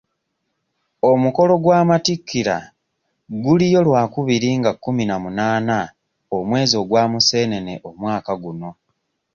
Omukolo 1.11 1.53
gw'amattikira 1.63 2.57
guliyo 3.43 3.79
lwakubiri 3.87 4.49
nga 4.59 4.71
kkumi 4.75 5.03
na 5.07 5.15
munaana 5.23 5.77
omwezi 6.37 6.77
gwa 6.89 7.03
museenene 7.11 7.73
omwaka 7.89 8.31
guno. 8.43 8.69